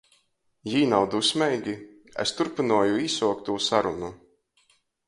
"Jī 0.71 0.79
nav 0.93 1.05
dusmeigi?" 1.11 1.75
es 2.27 2.35
turpynoju 2.41 2.99
īsuoktū 3.07 3.61
sarunu. 3.71 4.15